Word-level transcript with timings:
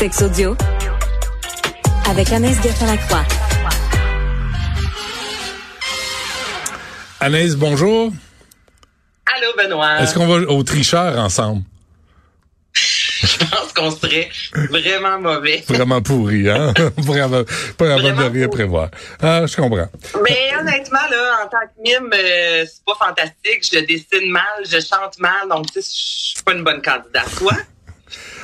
Sex 0.00 0.22
audio 0.22 0.56
avec 2.08 2.32
Anaïs 2.32 2.56
Gertin-Lacroix. 2.62 3.22
Anaïs, 7.20 7.54
bonjour. 7.54 8.10
Allô, 9.36 9.48
Benoît. 9.58 10.00
Est-ce 10.00 10.14
qu'on 10.14 10.26
va 10.26 10.36
au 10.50 10.62
tricheur 10.62 11.18
ensemble? 11.18 11.64
Je 12.74 13.44
pense 13.44 13.74
qu'on 13.74 13.90
serait 13.90 14.30
vraiment 14.70 15.20
mauvais. 15.20 15.62
Vraiment 15.68 16.00
pourri, 16.00 16.48
hein? 16.48 16.72
vraiment, 16.96 17.42
pas 17.76 17.96
vraiment 17.98 18.22
de 18.30 18.38
rien 18.38 18.48
prévoir. 18.48 18.88
Ah, 19.20 19.44
je 19.44 19.54
comprends. 19.54 19.90
Mais 20.24 20.50
honnêtement, 20.58 21.06
là, 21.10 21.44
en 21.44 21.48
tant 21.48 21.58
que 21.58 21.82
mime, 21.82 22.10
euh, 22.14 22.64
c'est 22.64 22.84
pas 22.86 23.06
fantastique. 23.06 23.68
Je 23.70 23.80
dessine 23.80 24.30
mal, 24.30 24.64
je 24.64 24.80
chante 24.80 25.18
mal, 25.18 25.46
donc 25.50 25.66
tu 25.66 25.82
sais, 25.82 25.90
je 25.90 26.34
suis 26.36 26.42
pas 26.42 26.54
une 26.54 26.64
bonne 26.64 26.80
candidate. 26.80 27.28
Toi? 27.36 27.52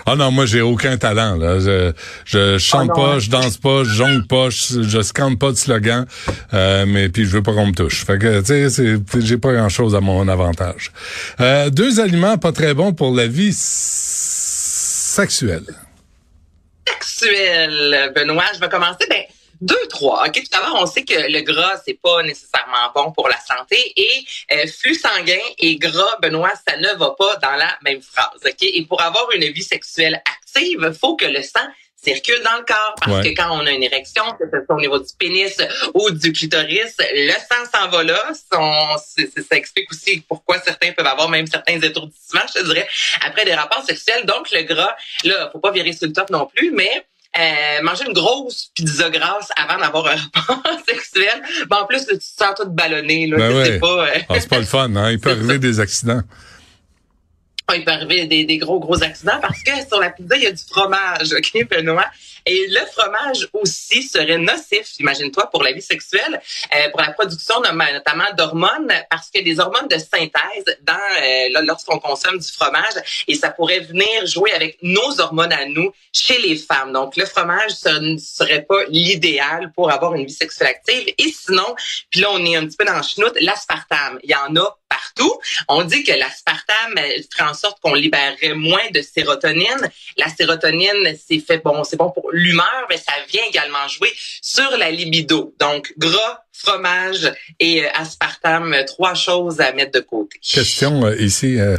Ah 0.06 0.14
non, 0.14 0.30
moi 0.30 0.46
j'ai 0.46 0.60
aucun 0.60 0.96
talent 0.96 1.36
là. 1.36 1.58
Je, 1.58 1.92
je 2.24 2.58
chante 2.58 2.88
non, 2.88 2.94
pas, 2.94 3.14
hein? 3.14 3.18
je 3.18 3.28
danse 3.28 3.56
pas, 3.56 3.82
je 3.82 3.90
jongle 3.90 4.26
pas, 4.26 4.50
je, 4.50 4.82
je 4.82 5.02
scande 5.02 5.38
pas 5.38 5.50
de 5.50 5.56
slogan, 5.56 6.06
euh, 6.54 6.86
mais 6.86 7.08
puis 7.08 7.24
je 7.24 7.30
veux 7.30 7.42
pas 7.42 7.52
qu'on 7.52 7.66
me 7.66 7.72
touche. 7.72 8.04
Fait 8.04 8.16
que 8.16 8.40
tu 8.40 8.70
sais, 8.70 9.00
j'ai 9.18 9.38
pas 9.38 9.52
grand 9.52 9.68
chose 9.68 9.96
à 9.96 10.00
mon 10.00 10.28
avantage. 10.28 10.92
Euh, 11.40 11.70
deux 11.70 11.98
aliments 11.98 12.38
pas 12.38 12.52
très 12.52 12.72
bons 12.72 12.92
pour 12.92 13.14
la 13.14 13.26
vie 13.26 13.52
sexuelle. 15.16 15.64
Sexuel, 17.02 18.12
Benoît. 18.14 18.44
Je 18.54 18.60
vais 18.60 18.68
commencer. 18.68 19.06
Ben, 19.10 19.22
deux, 19.60 19.86
trois. 19.88 20.26
OK, 20.26 20.34
tout 20.34 20.50
d'abord, 20.50 20.78
on 20.82 20.86
sait 20.86 21.04
que 21.04 21.14
le 21.30 21.40
gras, 21.40 21.80
c'est 21.84 21.98
pas 22.00 22.22
nécessairement 22.22 22.90
bon 22.94 23.12
pour 23.12 23.28
la 23.28 23.38
santé. 23.40 23.92
Et 23.96 24.24
euh, 24.52 24.66
flux 24.66 24.94
sanguin 24.94 25.38
et 25.58 25.76
gras, 25.76 26.16
Benoît, 26.20 26.52
ça 26.68 26.76
ne 26.76 26.88
va 26.98 27.14
pas 27.18 27.36
dans 27.36 27.56
la 27.56 27.76
même 27.82 28.02
phrase. 28.02 28.40
OK? 28.44 28.62
Et 28.62 28.82
pour 28.86 29.00
avoir 29.02 29.30
une 29.32 29.44
vie 29.52 29.62
sexuelle 29.62 30.20
active, 30.26 30.80
il 30.86 30.94
faut 30.98 31.16
que 31.16 31.26
le 31.26 31.42
sang 31.42 31.66
circule 31.96 32.40
dans 32.44 32.58
le 32.58 32.64
corps 32.64 32.94
parce 33.00 33.12
Ouais. 33.24 33.34
que 33.34 33.36
quand 33.42 33.50
on 33.50 33.66
a 33.66 33.70
une 33.72 33.82
érection, 33.82 34.22
que 34.38 34.44
ce 34.52 34.64
soit 34.64 34.76
au 34.76 34.80
niveau 34.80 34.98
du 34.98 35.12
pénis 35.18 35.56
ou 35.94 36.10
du 36.10 36.32
clitoris, 36.32 36.94
le 37.00 37.32
sang 37.32 37.64
s'en 37.74 37.88
va 37.88 38.04
là. 38.04 38.22
Son- 38.52 38.96
ça 38.96 39.56
explique 39.56 39.90
aussi 39.90 40.20
pourquoi 40.28 40.60
certains 40.60 40.92
peuvent 40.92 41.06
avoir 41.06 41.28
même 41.28 41.46
certains 41.48 41.80
étourdissements, 41.80 42.42
je 42.54 42.60
te 42.60 42.64
dirais, 42.66 42.86
après 43.22 43.44
des 43.44 43.54
rapports 43.54 43.82
sexuels. 43.84 44.24
Donc 44.26 44.50
le 44.52 44.62
gras, 44.62 44.94
là, 45.24 45.48
faut 45.52 45.58
pas 45.58 45.72
virer 45.72 45.92
sur 45.94 46.06
le 46.06 46.12
top 46.12 46.30
non 46.30 46.46
plus, 46.46 46.70
mais 46.70 47.04
euh, 47.38 47.82
manger 47.82 48.04
une 48.06 48.12
grosse 48.14 48.70
pizza 48.74 49.10
grasse 49.10 49.48
avant 49.56 49.78
d'avoir 49.80 50.06
un 50.08 50.16
rapport 50.34 50.62
sexuel, 50.88 51.42
ben 51.68 51.78
en 51.82 51.86
plus 51.86 52.06
tu 52.06 52.16
te 52.18 52.24
sens 52.24 52.54
tout 52.56 52.68
ballonné. 52.68 53.26
Là, 53.26 53.36
Ben 53.36 53.54
ouais. 53.56 53.64
c'est 53.66 53.78
pas, 53.78 54.06
euh, 54.06 54.18
Ah, 54.28 54.40
c'est 54.40 54.48
pas 54.48 54.58
le 54.58 54.64
fun, 54.64 54.94
hein? 54.96 55.10
Il 55.10 55.18
peut 55.20 55.30
arriver 55.32 55.58
des 55.58 55.80
accidents. 55.80 56.22
Il 57.74 57.84
peut 57.84 57.92
arriver 57.92 58.26
des, 58.26 58.44
des 58.44 58.58
gros, 58.58 58.78
gros 58.78 59.02
accidents 59.02 59.38
parce 59.40 59.62
que 59.62 59.72
sur 59.88 60.00
la 60.00 60.10
pizza, 60.10 60.36
il 60.36 60.42
y 60.42 60.46
a 60.46 60.52
du 60.52 60.62
fromage, 60.62 61.32
OK, 61.32 61.68
Benoît? 61.68 62.06
Et 62.46 62.68
le 62.68 62.80
fromage 62.86 63.48
aussi 63.52 64.04
serait 64.04 64.38
nocif, 64.38 65.00
imagine-toi, 65.00 65.50
pour 65.50 65.64
la 65.64 65.72
vie 65.72 65.82
sexuelle, 65.82 66.40
euh, 66.74 66.90
pour 66.90 67.00
la 67.00 67.12
production 67.12 67.60
notamment 67.60 68.32
d'hormones, 68.36 68.92
parce 69.10 69.30
que 69.30 69.42
des 69.42 69.58
hormones 69.58 69.88
de 69.88 69.98
synthèse 69.98 70.76
dans 70.82 70.94
euh, 70.94 71.62
lorsqu'on 71.64 71.98
consomme 71.98 72.38
du 72.38 72.48
fromage, 72.48 72.94
et 73.26 73.34
ça 73.34 73.50
pourrait 73.50 73.80
venir 73.80 74.26
jouer 74.26 74.52
avec 74.52 74.78
nos 74.82 75.20
hormones 75.20 75.52
à 75.52 75.66
nous 75.66 75.92
chez 76.12 76.38
les 76.38 76.56
femmes. 76.56 76.92
Donc, 76.92 77.16
le 77.16 77.26
fromage, 77.26 77.72
ce 77.72 77.88
ne 77.88 78.16
serait 78.16 78.62
pas 78.62 78.84
l'idéal 78.90 79.72
pour 79.74 79.90
avoir 79.90 80.14
une 80.14 80.24
vie 80.24 80.32
sexuelle 80.32 80.68
active. 80.68 81.12
Et 81.18 81.32
sinon, 81.32 81.74
puis 82.10 82.20
là, 82.20 82.28
on 82.30 82.44
est 82.44 82.54
un 82.54 82.64
petit 82.64 82.76
peu 82.76 82.84
dans 82.84 82.96
le 82.96 83.02
chenoute, 83.02 83.36
l'aspartame. 83.40 84.20
Il 84.22 84.30
y 84.30 84.34
en 84.36 84.54
a 84.54 84.78
On 85.68 85.84
dit 85.84 86.04
que 86.04 86.12
l'aspartame 86.12 86.94
euh, 86.98 87.22
ferait 87.32 87.48
en 87.50 87.54
sorte 87.54 87.80
qu'on 87.80 87.94
libérerait 87.94 88.54
moins 88.54 88.90
de 88.92 89.00
sérotonine. 89.00 89.90
La 90.16 90.28
sérotonine, 90.28 91.16
c'est 91.28 91.40
fait 91.40 91.62
bon, 91.64 91.84
c'est 91.84 91.96
bon 91.96 92.10
pour 92.10 92.30
l'humeur, 92.32 92.86
mais 92.90 92.96
ça 92.96 93.12
vient 93.28 93.42
également 93.48 93.86
jouer 93.88 94.12
sur 94.42 94.70
la 94.76 94.90
libido. 94.90 95.54
Donc, 95.58 95.92
gras, 95.96 96.42
fromage 96.52 97.32
et 97.60 97.84
euh, 97.84 97.88
aspartame, 97.94 98.74
trois 98.86 99.14
choses 99.14 99.60
à 99.60 99.72
mettre 99.72 99.92
de 99.92 100.04
côté. 100.04 100.38
Question 100.42 101.06
euh, 101.06 101.16
ici. 101.16 101.58
euh, 101.58 101.76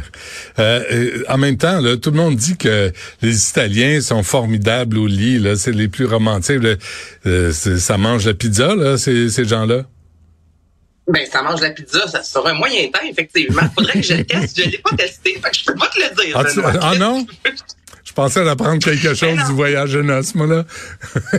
euh, 0.58 1.24
en 1.28 1.38
même 1.38 1.56
temps, 1.56 1.80
là, 1.80 1.96
tout 1.96 2.10
le 2.10 2.16
monde 2.16 2.36
dit 2.36 2.56
que 2.56 2.92
les 3.22 3.48
Italiens 3.48 4.00
sont 4.00 4.22
formidables 4.22 4.98
au 4.98 5.06
lit. 5.06 5.38
Là, 5.38 5.56
c'est 5.56 5.72
les 5.72 5.88
plus 5.88 6.06
romantiques. 6.06 6.62
ça 7.52 7.98
mange 7.98 8.26
la 8.26 8.34
pizza, 8.34 8.74
là, 8.74 8.96
ces 8.98 9.44
gens-là? 9.44 9.84
Ben, 11.08 11.26
ça 11.30 11.42
mange 11.42 11.60
la 11.62 11.70
pizza, 11.70 12.06
ça 12.06 12.22
sera 12.22 12.50
un 12.50 12.54
moyen 12.54 12.88
temps, 12.90 13.00
effectivement. 13.08 13.62
Faudrait 13.74 13.94
que 13.94 14.02
je 14.02 14.14
le 14.14 14.24
teste. 14.24 14.58
Je 14.62 14.68
l'ai 14.70 14.78
pas 14.78 14.94
testé, 14.96 15.40
fait 15.42 15.50
que 15.50 15.56
je 15.56 15.64
peux 15.64 15.74
pas 15.74 15.88
te 15.88 15.98
le 15.98 16.22
dire. 16.24 16.36
Ah, 16.38 16.44
tu- 16.44 16.60
ah 16.82 16.94
non? 16.98 17.26
Je 18.04 18.12
pensais 18.12 18.44
d'apprendre 18.44 18.82
quelque 18.84 19.14
chose 19.14 19.36
non. 19.36 19.46
du 19.46 19.52
voyage 19.52 19.92
de 19.92 20.02
noces, 20.02 20.34
moi, 20.34 20.46
là. 20.46 20.64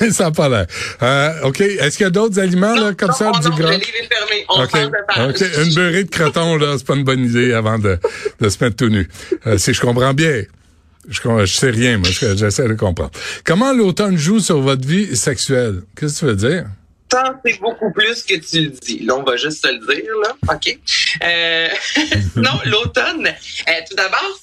Mais 0.00 0.10
ça 0.10 0.24
n'a 0.24 0.30
pas 0.30 0.48
l'air. 0.48 0.66
Euh, 1.02 1.42
OK. 1.48 1.60
Est-ce 1.60 1.96
qu'il 1.96 2.04
y 2.04 2.06
a 2.06 2.10
d'autres 2.10 2.38
aliments, 2.38 2.74
là, 2.74 2.92
comme 2.94 3.08
Non, 3.10 3.14
ça, 3.14 3.24
non, 3.32 3.38
du 3.40 3.50
gras? 3.60 3.74
On 4.48 4.62
OK. 4.62 4.70
change 4.70 4.86
de 4.86 5.06
page. 5.06 5.28
OK. 5.30 5.66
Une 5.66 5.74
beurrée 5.74 6.04
de 6.04 6.10
croton, 6.10 6.56
là, 6.56 6.74
c'est 6.78 6.86
pas 6.86 6.94
une 6.94 7.04
bonne 7.04 7.24
idée 7.24 7.52
avant 7.52 7.78
de, 7.78 7.98
de 8.40 8.48
se 8.48 8.62
mettre 8.62 8.76
tout 8.76 8.88
nu. 8.88 9.08
Euh, 9.46 9.58
si 9.58 9.72
je 9.74 9.80
comprends 9.80 10.14
bien. 10.14 10.42
Je, 11.08 11.20
je 11.44 11.54
sais 11.56 11.70
rien, 11.70 11.98
moi. 11.98 12.08
je- 12.10 12.36
J'essaie 12.36 12.68
de 12.68 12.74
comprendre. 12.74 13.10
Comment 13.44 13.72
l'automne 13.72 14.16
joue 14.16 14.38
sur 14.40 14.60
votre 14.60 14.86
vie 14.86 15.16
sexuelle? 15.16 15.82
Qu'est-ce 15.96 16.14
que 16.14 16.18
tu 16.20 16.24
veux 16.26 16.36
dire? 16.36 16.64
Tant 17.08 17.40
c'est 17.44 17.60
beaucoup 17.60 17.92
plus 17.92 18.22
que 18.24 18.34
tu 18.34 18.62
le 18.62 18.70
dis. 18.70 18.98
Là, 19.00 19.16
on 19.16 19.22
va 19.22 19.36
juste 19.36 19.64
se 19.64 19.72
le 19.72 19.78
dire, 19.78 20.12
là. 20.22 20.54
OK. 20.54 20.78
Euh, 21.22 21.68
non, 22.36 22.58
l'automne, 22.64 23.26
euh, 23.26 23.72
tout 23.88 23.94
d'abord, 23.94 24.40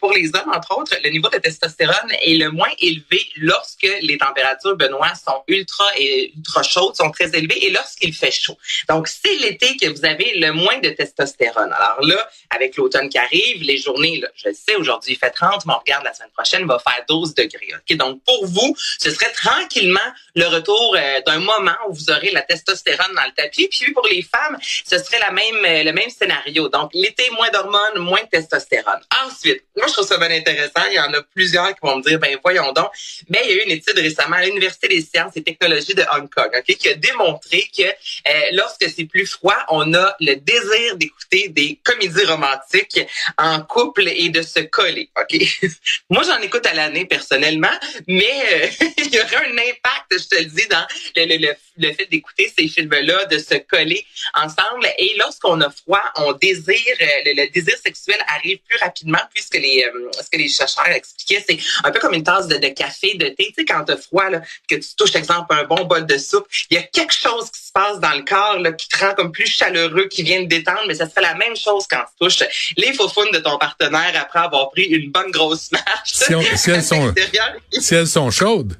pour 0.00 0.12
les 0.12 0.28
hommes, 0.28 0.52
entre 0.54 0.78
autres, 0.78 0.94
le 1.02 1.10
niveau 1.10 1.28
de 1.28 1.38
testostérone 1.38 2.12
est 2.22 2.34
le 2.34 2.50
moins 2.50 2.70
élevé 2.80 3.20
lorsque 3.36 3.88
les 4.02 4.18
températures, 4.18 4.76
Benoît, 4.76 5.12
sont 5.14 5.42
ultra 5.48 5.84
et 5.98 6.32
ultra 6.36 6.62
chaudes, 6.62 6.96
sont 6.96 7.10
très 7.10 7.36
élevées 7.36 7.66
et 7.66 7.70
lorsqu'il 7.70 8.14
fait 8.14 8.30
chaud. 8.30 8.56
Donc, 8.88 9.08
c'est 9.08 9.34
l'été 9.36 9.76
que 9.76 9.88
vous 9.88 10.04
avez 10.04 10.36
le 10.36 10.52
moins 10.52 10.78
de 10.78 10.90
testostérone. 10.90 11.72
Alors 11.72 12.02
là, 12.02 12.28
avec 12.50 12.76
l'automne 12.76 13.08
qui 13.08 13.18
arrive, 13.18 13.62
les 13.62 13.78
journées, 13.78 14.22
je 14.34 14.52
sais, 14.52 14.76
aujourd'hui, 14.76 15.12
il 15.12 15.18
fait 15.18 15.30
30, 15.30 15.66
mais 15.66 15.74
on 15.74 15.78
regarde 15.78 16.04
la 16.04 16.14
semaine 16.14 16.30
prochaine, 16.30 16.60
il 16.62 16.66
va 16.66 16.78
faire 16.78 17.04
12 17.08 17.34
degrés. 17.34 17.68
Donc, 17.96 18.22
pour 18.24 18.46
vous, 18.46 18.76
ce 18.98 19.10
serait 19.10 19.32
tranquillement 19.32 19.98
le 20.34 20.46
retour 20.46 20.96
euh, 20.96 21.20
d'un 21.26 21.40
moment 21.40 21.76
où 21.88 21.94
vous 21.94 22.10
aurez 22.10 22.30
la 22.30 22.42
testostérone 22.42 23.14
dans 23.14 23.24
le 23.24 23.32
tapis. 23.32 23.68
Puis 23.68 23.92
pour 23.92 24.06
les 24.06 24.22
femmes, 24.22 24.58
ce 24.62 24.98
serait 24.98 25.18
la 25.18 25.30
même, 25.30 25.64
euh, 25.64 25.84
le 25.84 25.92
même 25.92 26.10
scénario. 26.10 26.68
Donc, 26.68 26.90
l'été, 26.94 27.30
moins 27.32 27.50
d'hormones, 27.50 27.98
moins 27.98 28.22
de 28.22 28.28
testostérone. 28.28 29.00
Ensuite, 29.24 29.64
moi, 29.76 29.86
je 29.86 29.92
trouve 29.92 30.06
ça 30.06 30.18
bien 30.18 30.30
intéressant. 30.30 30.86
Il 30.90 30.94
y 30.94 31.00
en 31.00 31.12
a 31.12 31.22
plusieurs 31.22 31.68
qui 31.68 31.80
vont 31.82 31.96
me 31.96 32.02
dire, 32.02 32.18
ben 32.18 32.36
voyons 32.42 32.72
donc. 32.72 32.90
Mais 33.28 33.40
il 33.44 33.50
y 33.50 33.52
a 33.52 33.62
eu 33.62 33.64
une 33.66 33.72
étude 33.72 33.98
récemment 33.98 34.36
à 34.36 34.44
l'Université 34.44 34.88
des 34.88 35.02
sciences 35.02 35.32
et 35.36 35.42
technologies 35.42 35.94
de 35.94 36.04
Hong 36.12 36.28
Kong, 36.32 36.50
OK, 36.52 36.76
qui 36.76 36.88
a 36.88 36.94
démontré 36.94 37.68
que 37.76 37.82
euh, 37.82 38.32
lorsque 38.52 38.88
c'est 38.94 39.04
plus 39.04 39.26
froid, 39.26 39.56
on 39.68 39.94
a 39.94 40.14
le 40.20 40.34
désir 40.34 40.96
d'écouter 40.96 41.48
des 41.48 41.78
comédies 41.82 42.24
romantiques 42.24 43.00
en 43.36 43.60
couple 43.62 44.08
et 44.08 44.28
de 44.28 44.42
se 44.42 44.60
coller, 44.60 45.10
OK? 45.18 45.40
Moi, 46.10 46.22
j'en 46.24 46.40
écoute 46.40 46.66
à 46.66 46.74
l'année 46.74 47.06
personnellement, 47.06 47.68
mais 48.06 48.42
euh, 48.52 48.66
il 48.98 49.14
y 49.14 49.20
aurait 49.20 49.46
un 49.46 49.58
impact, 49.58 50.12
je 50.12 50.28
te 50.28 50.36
le 50.36 50.44
dis, 50.46 50.66
dans 50.68 50.86
le, 51.16 51.24
le, 51.24 51.36
le, 51.36 51.54
le 51.88 51.92
fait 51.94 52.06
d'écouter 52.06 52.52
ces 52.56 52.68
films-là, 52.68 53.24
de 53.26 53.38
se 53.38 53.54
coller 53.54 54.04
ensemble. 54.34 54.86
Et 54.98 55.14
lorsqu'on 55.18 55.60
a 55.60 55.70
froid, 55.70 56.02
on 56.16 56.32
désire, 56.32 56.96
euh, 57.00 57.06
le 57.26 57.50
désir 57.50 57.76
sexuel 57.82 58.16
arrive 58.28 58.58
plus 58.68 58.78
rapidement 58.78 59.07
puisque 59.32 59.54
les, 59.54 59.84
euh, 59.84 60.10
ce 60.22 60.28
que 60.30 60.36
les 60.36 60.48
chercheurs 60.48 60.88
expliquaient, 60.88 61.44
c'est 61.48 61.58
un 61.84 61.90
peu 61.90 61.98
comme 62.00 62.14
une 62.14 62.22
tasse 62.22 62.46
de, 62.48 62.56
de 62.56 62.68
café, 62.68 63.14
de 63.14 63.28
thé. 63.28 63.46
Tu 63.48 63.54
sais, 63.58 63.64
quand 63.64 63.84
t'as 63.84 63.96
froid, 63.96 64.28
là, 64.30 64.40
que 64.68 64.74
tu 64.76 64.88
touches, 64.96 65.14
exemple, 65.14 65.46
un 65.54 65.64
bon 65.64 65.84
bol 65.84 66.06
de 66.06 66.18
soupe, 66.18 66.46
il 66.70 66.74
y 66.74 66.78
a 66.78 66.82
quelque 66.82 67.14
chose 67.14 67.50
qui 67.50 67.60
se 67.60 67.72
passe 67.72 67.98
dans 68.00 68.12
le 68.12 68.22
corps 68.24 68.58
là, 68.58 68.72
qui 68.72 68.88
te 68.88 68.98
rend 69.04 69.14
comme 69.14 69.32
plus 69.32 69.46
chaleureux, 69.46 70.06
qui 70.08 70.22
vient 70.22 70.42
te 70.42 70.48
détendre, 70.48 70.82
mais 70.88 70.94
ça 70.94 71.08
serait 71.08 71.22
la 71.22 71.34
même 71.34 71.56
chose 71.56 71.84
quand 71.88 72.02
tu 72.18 72.24
touches 72.26 72.42
les 72.76 72.92
faufounes 72.92 73.30
de 73.32 73.38
ton 73.38 73.58
partenaire 73.58 74.12
après 74.20 74.40
avoir 74.40 74.70
pris 74.70 74.84
une 74.84 75.10
bonne 75.10 75.30
grosse 75.30 75.70
marche. 75.72 75.84
Si 76.12 76.34
on- 76.34 76.42
si 76.56 76.70
elles 76.70 76.82
sont- 76.82 77.06
l'extérieur. 77.06 77.54
Si 77.72 77.94
elles 77.94 78.06
sont 78.08 78.30
chaudes, 78.30 78.78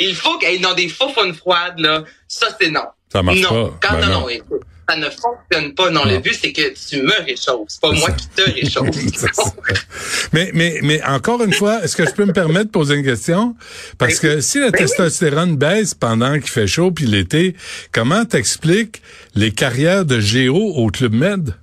Il 0.00 0.14
faut 0.14 0.38
qu'elles 0.38 0.64
aient 0.64 0.74
des 0.76 0.88
faufounes 0.88 1.34
froides, 1.34 1.78
là. 1.78 2.04
Ça, 2.26 2.48
c'est 2.58 2.70
non. 2.70 2.86
ça 3.12 3.22
marche 3.22 3.40
non. 3.40 3.68
pas. 3.70 3.78
Quand 3.88 3.94
Ben 3.98 4.06
non, 4.06 4.20
non. 4.20 4.28
écoute, 4.30 4.62
ça 4.88 4.96
ne 4.96 5.08
fonctionne 5.10 5.74
pas. 5.74 5.90
Non, 5.90 6.04
Non. 6.04 6.12
le 6.12 6.18
but, 6.18 6.34
c'est 6.40 6.52
que 6.52 6.72
tu 6.74 7.02
me 7.02 7.24
réchauffes. 7.24 7.68
C'est 7.68 7.80
pas 7.80 7.92
moi 7.92 8.08
ça. 8.10 8.12
qui 8.12 8.28
te 8.28 8.42
réchauffe. 8.50 9.54
Mais, 10.32 10.50
mais, 10.52 10.80
mais 10.82 11.02
encore 11.04 11.42
une 11.44 11.52
fois, 11.52 11.82
est-ce 11.84 11.96
que 11.96 12.04
je 12.04 12.10
peux 12.10 12.24
me 12.24 12.32
permettre 12.32 12.66
de 12.66 12.70
poser 12.70 12.94
une 12.96 13.04
question? 13.04 13.54
Parce 13.98 14.18
que 14.18 14.40
si 14.40 14.58
la 14.58 14.70
Ben 14.70 14.78
testostérone 14.80 15.56
baisse 15.56 15.94
pendant 15.94 16.34
qu'il 16.34 16.50
fait 16.50 16.66
chaud 16.66 16.90
puis 16.90 17.06
l'été, 17.06 17.54
comment 17.92 18.24
t'expliques 18.24 19.00
les 19.34 19.52
carrières 19.52 20.04
de 20.04 20.18
géo 20.20 20.56
au 20.56 20.88
Club 20.88 21.12
Med? 21.14 21.54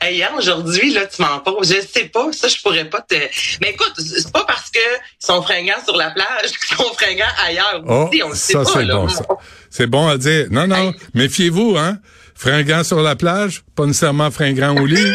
Hey, 0.00 0.18
Yann, 0.18 0.34
aujourd'hui, 0.36 0.92
là, 0.92 1.06
tu 1.06 1.22
m'en 1.22 1.38
poses. 1.40 1.72
Je 1.74 1.80
sais 1.80 2.06
pas, 2.06 2.30
ça, 2.32 2.48
je 2.48 2.60
pourrais 2.60 2.84
pas 2.90 3.00
te. 3.00 3.14
Mais 3.62 3.70
écoute, 3.70 3.92
c'est 3.96 4.30
pas 4.30 4.43
que 4.74 5.24
sont 5.26 5.40
fringants 5.42 5.82
sur 5.84 5.96
la 5.96 6.10
plage 6.10 6.50
qu'ils 6.52 6.76
sont 6.76 6.92
fringants 6.94 7.24
ailleurs 7.46 7.82
Oh, 7.86 8.08
aussi. 8.10 8.22
On 8.22 8.28
le 8.30 8.34
sait 8.34 8.52
ça 8.54 8.58
pas, 8.60 8.64
c'est 8.72 8.84
là. 8.84 8.94
bon. 8.96 9.08
ça. 9.08 9.24
C'est 9.70 9.86
bon 9.86 10.08
à 10.08 10.18
dire. 10.18 10.46
Non, 10.50 10.66
non, 10.66 10.90
Hey. 10.90 10.96
méfiez-vous, 11.14 11.76
hein. 11.78 11.98
Fringant 12.34 12.82
sur 12.84 13.00
la 13.00 13.14
plage, 13.16 13.62
pas 13.76 13.86
nécessairement 13.86 14.30
fringant 14.30 14.76
au 14.76 14.86
lit. 14.86 15.12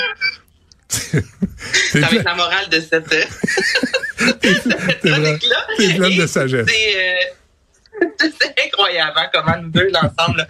Ça 0.89 1.19
va 1.93 2.07
être 2.07 2.23
la 2.23 2.35
morale 2.35 2.69
de 2.69 2.79
cette, 2.79 3.09
de 4.43 4.53
cette 4.63 5.01
chronique-là. 5.01 5.67
T'es 5.77 5.93
pleine 5.95 6.17
de 6.17 6.25
sagesse. 6.27 6.67
C'est, 6.67 6.95
euh, 6.97 7.13
c'est 8.41 8.65
incroyable 8.65 9.13
hein, 9.15 9.29
comment 9.33 9.57
nous 9.61 9.69
deux 9.69 9.91
ensemble. 9.95 10.45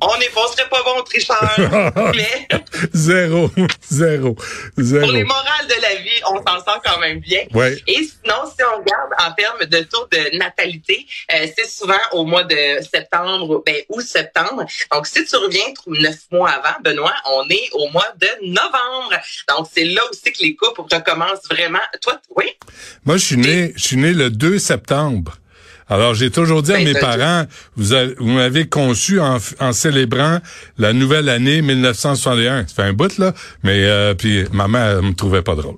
On 0.00 0.10
serait 0.48 0.68
pas 0.68 0.82
bon 0.84 1.02
tricheurs, 1.02 1.92
mais 2.14 2.48
zéro, 2.92 3.50
zéro, 3.88 4.36
zéro. 4.76 5.04
Pour 5.04 5.12
les 5.12 5.24
morales 5.24 5.66
de 5.66 5.80
la 5.80 5.94
vie, 5.96 6.20
on 6.28 6.36
s'en 6.36 6.64
sort 6.64 6.80
quand 6.84 6.98
même 7.00 7.20
bien. 7.20 7.40
Ouais. 7.54 7.76
Et 7.86 8.04
sinon, 8.04 8.42
si 8.46 8.62
on 8.62 8.78
regarde 8.78 9.12
en 9.18 9.32
termes 9.32 9.64
de 9.64 9.78
taux 9.84 10.06
de 10.10 10.36
natalité, 10.36 11.06
euh, 11.32 11.46
c'est 11.56 11.68
souvent 11.68 11.98
au 12.12 12.24
mois 12.24 12.44
de 12.44 12.82
septembre, 12.90 13.62
ben 13.64 13.76
ou 13.88 14.00
septembre. 14.00 14.66
Donc, 14.92 15.06
si 15.06 15.24
tu 15.24 15.36
reviens 15.36 15.72
neuf 15.86 16.26
mois 16.30 16.50
avant, 16.50 16.76
Benoît, 16.82 17.14
on 17.26 17.48
est 17.48 17.68
au 17.72 17.88
mois 17.88 18.12
de 18.20 18.28
novembre. 18.42 19.14
Donc, 19.48 19.68
c'est 19.72 19.84
là 19.84 20.02
aussi 20.10 20.32
que 20.32 20.42
les 20.42 20.54
couples 20.56 20.82
recommencent 20.94 21.48
vraiment. 21.50 21.78
Toi, 22.02 22.20
oui? 22.36 22.50
Moi, 23.04 23.16
je 23.16 23.24
suis 23.24 23.36
né, 23.36 23.72
je 23.76 23.82
suis 23.82 23.96
né 23.96 24.12
le 24.12 24.30
2 24.30 24.58
septembre. 24.58 25.38
Alors, 25.88 26.14
j'ai 26.14 26.30
toujours 26.30 26.62
dit 26.62 26.72
à 26.72 26.76
Ben, 26.76 26.84
mes 26.92 26.98
parents, 26.98 27.44
vous, 27.76 27.92
avez- 27.92 28.14
vous 28.18 28.28
m'avez 28.30 28.66
conçu 28.66 29.20
en, 29.20 29.38
en 29.60 29.72
célébrant 29.72 30.38
la 30.78 30.92
nouvelle 30.92 31.28
année 31.28 31.60
1961. 31.62 32.66
Ça 32.66 32.74
fait 32.74 32.82
un 32.88 32.92
bout, 32.94 33.18
là, 33.18 33.34
mais 33.62 33.84
euh, 33.84 34.14
puis 34.14 34.44
ma 34.52 34.66
mère 34.68 34.98
elle 34.98 35.02
me 35.04 35.14
trouvait 35.14 35.42
pas 35.42 35.54
drôle. 35.54 35.76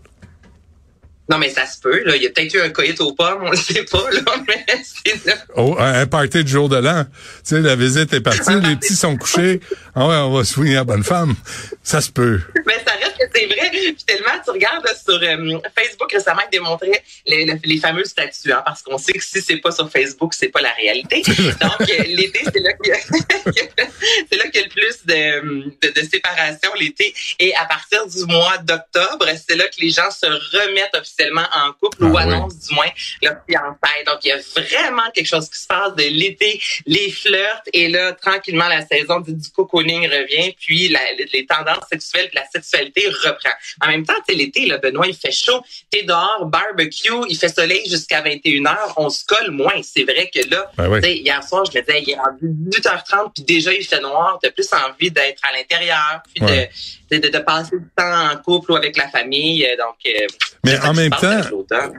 Non, 1.28 1.38
mais 1.38 1.50
ça 1.50 1.66
se 1.66 1.80
peut. 1.80 2.04
Là. 2.04 2.14
Il 2.14 2.22
y 2.22 2.26
a 2.26 2.30
peut-être 2.30 2.54
eu 2.54 2.60
un 2.60 2.68
coït 2.68 3.00
aux 3.00 3.12
pommes, 3.12 3.42
on 3.42 3.50
ne 3.50 3.56
sait 3.56 3.84
pas. 3.90 4.08
Là, 4.12 4.20
mais 4.46 4.64
c'est 4.84 5.20
Oh, 5.56 5.74
un 5.76 6.06
party 6.06 6.44
de 6.44 6.48
jour 6.48 6.68
de 6.68 6.76
l'an. 6.76 7.04
Tu 7.44 7.56
sais, 7.56 7.60
la 7.60 7.74
visite 7.74 8.12
est 8.12 8.20
partie, 8.20 8.54
les 8.62 8.76
petits 8.76 8.94
sont 8.94 9.16
couchés. 9.16 9.58
Ah 9.96 10.06
ouais, 10.06 10.14
on 10.14 10.32
va 10.36 10.44
souligner 10.44 10.76
la 10.76 10.84
bonne 10.84 11.02
femme. 11.02 11.34
Ça 11.82 12.00
se 12.00 12.12
peut. 12.12 12.40
Mais 12.64 12.74
ça 12.86 12.92
c'est 13.36 13.46
vrai. 13.46 13.70
Puis 13.70 13.96
tellement, 14.06 14.30
tu 14.44 14.50
regardes 14.50 14.86
sur 15.04 15.14
euh, 15.22 15.58
Facebook 15.78 16.12
récemment, 16.12 16.42
ils 16.46 16.50
démontraient 16.50 17.02
les, 17.26 17.46
les, 17.64 17.78
fameux 17.78 18.04
statuts, 18.04 18.52
hein, 18.52 18.62
parce 18.64 18.82
qu'on 18.82 18.98
sait 18.98 19.12
que 19.12 19.22
si 19.24 19.40
c'est 19.40 19.58
pas 19.58 19.70
sur 19.72 19.90
Facebook, 19.90 20.34
c'est 20.34 20.48
pas 20.48 20.60
la 20.60 20.72
réalité. 20.72 21.22
Donc, 21.60 21.80
euh, 21.80 22.02
l'été, 22.08 22.40
c'est 22.44 22.60
là 22.60 22.72
qu'il 22.74 22.92
y 22.92 22.96
qu'il 24.50 24.60
y 24.60 24.64
a 24.64 24.66
le 24.66 24.68
plus 24.68 25.06
de, 25.06 25.86
de, 25.86 26.00
de 26.00 26.08
séparation 26.08 26.70
l'été. 26.78 27.14
Et 27.38 27.54
à 27.54 27.64
partir 27.64 28.06
du 28.06 28.24
mois 28.26 28.58
d'octobre, 28.58 29.26
c'est 29.48 29.56
là 29.56 29.64
que 29.68 29.80
les 29.80 29.90
gens 29.90 30.10
se 30.10 30.26
remettent 30.26 30.94
officiellement 30.94 31.46
en 31.54 31.72
couple 31.72 31.98
Ah 32.02 32.04
ou 32.04 32.10
oui. 32.16 32.22
annoncent 32.22 32.56
du 32.68 32.74
moins 32.74 32.90
leur 33.22 33.36
fiançailles. 33.48 34.04
Donc, 34.06 34.18
il 34.24 34.28
y 34.28 34.32
a 34.32 34.38
vraiment 34.38 35.10
quelque 35.14 35.26
chose 35.26 35.48
qui 35.50 35.60
se 35.60 35.66
passe 35.66 35.94
de 35.94 36.04
l'été, 36.04 36.60
les 36.86 37.10
flirts, 37.10 37.62
et 37.72 37.88
là, 37.88 38.12
tranquillement, 38.12 38.68
la 38.68 38.86
saison 38.86 39.20
du, 39.20 39.34
du 39.34 39.50
cocooning 39.50 40.08
revient, 40.08 40.54
puis 40.58 40.88
la- 40.88 41.12
les 41.32 41.46
tendances 41.46 41.84
sexuelles, 41.90 42.28
puis 42.28 42.36
la 42.38 42.48
sexualité 42.50 43.08
reprend. 43.26 43.50
En 43.82 43.88
même 43.88 44.04
temps, 44.04 44.14
sais, 44.28 44.34
l'été, 44.34 44.66
là, 44.66 44.78
Benoît, 44.78 45.06
il 45.06 45.14
fait 45.14 45.30
chaud, 45.32 45.60
t'es 45.90 46.02
dehors, 46.02 46.46
barbecue, 46.46 47.12
il 47.28 47.36
fait 47.36 47.48
soleil 47.54 47.82
jusqu'à 47.88 48.22
21h, 48.22 48.76
on 48.96 49.08
se 49.10 49.24
colle 49.24 49.50
moins. 49.50 49.80
C'est 49.82 50.04
vrai 50.04 50.30
que 50.34 50.48
là, 50.50 50.70
Ben 50.76 50.88
oui. 50.90 51.00
hier 51.24 51.42
soir, 51.42 51.64
je 51.64 51.78
me 51.78 51.84
disais, 51.84 52.02
il 52.02 52.10
est 52.10 52.16
rendu 52.16 52.46
18h30, 52.70 53.32
puis 53.34 53.44
déjà, 53.44 53.72
il 53.72 53.84
fait 53.84 54.00
noir, 54.00 54.38
t'as 54.42 54.50
plus 54.50 54.68
envie 54.72 55.10
d'être 55.10 55.40
à 55.42 55.56
l'intérieur, 55.56 56.22
puis 56.34 56.44
Ouais. 56.44 56.70
de, 57.10 57.18
de, 57.28 57.38
passer 57.38 57.76
du 57.78 57.86
temps 57.96 58.30
en 58.32 58.36
couple 58.38 58.72
ou 58.72 58.76
avec 58.76 58.96
la 58.96 59.08
famille, 59.08 59.64
euh, 59.64 59.76
donc... 59.76 59.94
euh, 60.06 60.26
Mais 60.64 60.72
c'est 60.76 60.84
en 60.86 60.94
même 60.94 61.10
temps, 61.10 61.40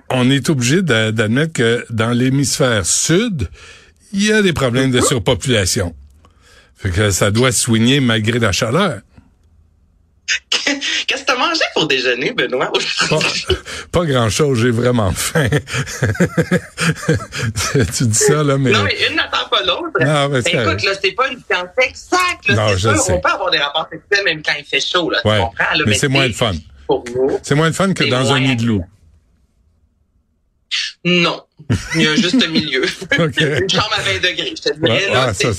on 0.09 0.29
est 0.29 0.49
obligé 0.49 0.81
d'a- 0.81 1.11
d'admettre 1.11 1.53
que 1.53 1.85
dans 1.89 2.11
l'hémisphère 2.11 2.85
sud, 2.85 3.49
il 4.13 4.25
y 4.25 4.31
a 4.31 4.41
des 4.41 4.53
problèmes 4.53 4.91
de 4.91 5.01
surpopulation. 5.01 5.95
Fait 6.75 6.91
que 6.91 7.09
ça 7.09 7.31
doit 7.31 7.51
soigner 7.51 7.99
malgré 7.99 8.37
la 8.39 8.51
chaleur. 8.51 9.01
Qu'est-ce 11.07 11.21
que 11.21 11.25
t'as 11.27 11.37
mangé 11.37 11.61
pour 11.73 11.87
déjeuner, 11.87 12.31
Benoît? 12.33 12.71
Pas, 13.09 13.19
pas 13.91 14.05
grand 14.05 14.29
chose, 14.29 14.59
j'ai 14.59 14.71
vraiment 14.71 15.11
faim. 15.11 15.47
tu 17.97 18.05
dis 18.07 18.17
ça, 18.17 18.43
là, 18.43 18.57
mais. 18.57 18.71
Non, 18.71 18.83
mais 18.83 18.95
une 19.09 19.15
n'attend 19.15 19.47
pas 19.49 19.61
l'autre. 19.63 19.91
Non, 19.99 20.29
mais 20.29 20.41
Ben, 20.41 20.43
c'est 20.43 20.63
écoute, 20.63 20.83
là, 20.83 20.91
c'est 21.01 21.11
pas 21.11 21.27
une 21.29 21.39
science 21.49 21.69
exacte. 21.77 22.49
Non, 22.49 22.55
Là, 22.55 22.67
c'est 22.69 22.73
je 22.75 22.79
sûr, 22.89 22.97
sais. 22.97 23.13
on 23.13 23.19
peut 23.21 23.29
avoir 23.29 23.51
des 23.51 23.59
rapports 23.59 23.87
sexuels 23.91 24.25
même 24.25 24.41
quand 24.43 24.53
il 24.57 24.65
fait 24.65 24.79
chaud. 24.79 25.09
Là, 25.09 25.19
Ouais, 25.25 25.37
tu 25.37 25.41
comprends? 25.45 25.73
Là, 25.77 25.83
mais 25.85 25.93
c'est 25.95 26.07
moins 26.07 26.27
le 26.27 26.33
fun. 26.33 26.51
C'est 27.43 27.55
moins 27.55 27.69
de 27.69 27.75
fun 27.75 27.93
que 27.93 28.03
dans 28.05 28.33
un 28.33 28.39
nid 28.39 28.55
de 28.55 28.65
loup. 28.65 28.85
non. 31.05 31.43
Il 31.95 32.01
y 32.01 32.07
a 32.07 32.11
un 32.11 32.15
juste 32.15 32.47
milieu. 32.49 32.83
OK. 33.19 33.37
une 33.39 33.69
chambre 33.69 33.93
à 33.97 34.01
20 34.01 34.15
degrés, 34.21 34.53
je 34.55 34.61
te 34.61 34.73
dirais. 34.75 35.05
Ouais, 35.07 35.13
là, 35.13 35.27
ah, 35.29 35.33
ça, 35.33 35.49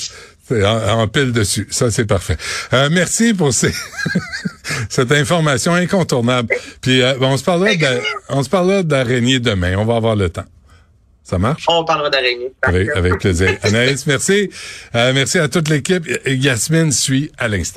c'est 0.46 0.64
en, 0.64 1.00
en 1.00 1.08
pile 1.08 1.32
dessus. 1.32 1.66
Ça, 1.70 1.90
c'est 1.90 2.06
parfait. 2.06 2.36
Euh, 2.72 2.88
merci 2.90 3.34
pour 3.34 3.52
ces 3.52 3.74
cette 4.88 5.12
information 5.12 5.74
incontournable. 5.74 6.54
Puis 6.80 7.02
euh, 7.02 7.14
on 7.20 7.36
se 7.36 7.44
parlera 7.44 7.70
on 8.28 8.42
se 8.42 8.48
parlera 8.48 8.82
d'araignée 8.82 9.38
demain. 9.38 9.76
On 9.78 9.84
va 9.84 9.96
avoir 9.96 10.16
le 10.16 10.30
temps. 10.30 10.44
Ça 11.28 11.38
marche? 11.38 11.66
On 11.68 11.84
parlera 11.84 12.08
d'araignée. 12.08 12.50
Avec, 12.62 12.88
avec 12.96 13.18
plaisir. 13.18 13.58
Anaïs, 13.62 14.06
merci. 14.06 14.48
Euh, 14.94 15.12
merci 15.12 15.38
à 15.38 15.48
toute 15.48 15.68
l'équipe. 15.68 16.08
Yasmine 16.26 16.90
suit 16.90 17.30
à 17.36 17.48
l'instant. 17.48 17.76